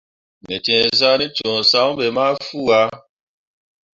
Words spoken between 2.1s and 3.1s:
mah fuu ah.